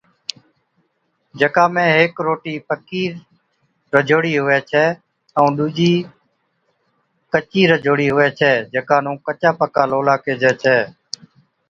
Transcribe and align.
جڪا 1.39 1.65
۾ 1.73 1.83
ھيڪ 1.95 2.13
روٽِي 2.25 2.55
پڪِي 2.67 3.03
رجھوڙِي 3.93 4.33
هُوَي 4.41 4.57
ڇَي 4.69 4.85
ائُون 5.37 5.51
ڏُوجِي 5.57 5.93
ڪچِي 7.31 7.61
رجھوڙِي 7.71 8.07
ھُوَي 8.13 8.27
ڇَي 8.39 8.51
جڪا 8.73 8.97
نُون 9.03 9.15
ڪچا 9.25 9.51
پڪا 9.59 9.83
لولا 9.91 10.15
ڪيهجَي 10.23 10.51
ڇَي 10.61 10.79